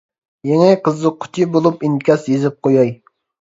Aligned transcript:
يېڭى 0.51 0.69
قىزىققۇچى 0.87 1.45
بولۇپ 1.57 1.85
ئىنكاس 1.89 2.27
يېزىپ 2.35 2.59
قوياي. 2.69 2.93